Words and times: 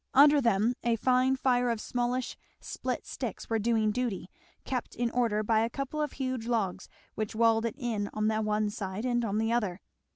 Under 0.15 0.41
them 0.41 0.73
a 0.83 0.95
fine 0.95 1.35
fire 1.35 1.69
of 1.69 1.79
smallish 1.79 2.35
split 2.59 3.05
sticks 3.05 3.51
was 3.51 3.61
doing 3.61 3.91
duty, 3.91 4.31
kept 4.65 4.95
in 4.95 5.11
order 5.11 5.43
by 5.43 5.59
a 5.59 5.69
couple 5.69 6.01
of 6.01 6.13
huge 6.13 6.47
logs 6.47 6.89
which 7.13 7.35
walled 7.35 7.67
it 7.67 7.75
in 7.77 8.09
on 8.11 8.27
the 8.27 8.41
one 8.41 8.71
side 8.71 9.05
and 9.05 9.23
on 9.23 9.37
the 9.37 9.53
other. 9.53 9.79